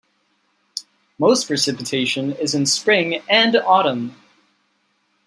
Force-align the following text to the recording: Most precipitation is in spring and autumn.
Most 1.19 1.45
precipitation 1.45 2.31
is 2.31 2.55
in 2.55 2.65
spring 2.65 3.21
and 3.29 3.55
autumn. 3.57 4.15